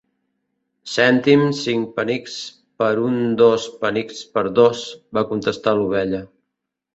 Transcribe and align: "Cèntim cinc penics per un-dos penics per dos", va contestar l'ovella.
"Cèntim 0.93 1.43
cinc 1.59 1.91
penics 1.99 2.37
per 2.83 2.87
un-dos 3.09 3.67
penics 3.85 4.25
per 4.39 4.45
dos", 4.61 4.83
va 5.19 5.25
contestar 5.35 5.77
l'ovella. 5.83 6.25